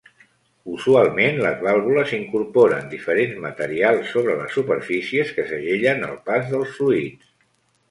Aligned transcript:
Usualment, 0.75 1.35
les 1.43 1.59
vàlvules 1.67 2.13
incorporen 2.19 2.89
diferents 2.95 3.37
materials 3.45 4.09
sobre 4.15 4.39
les 4.41 4.57
superfícies 4.59 5.37
que 5.39 5.47
segellen 5.53 6.05
el 6.11 6.19
pas 6.31 6.53
dels 6.57 6.77
fluids. 6.81 7.33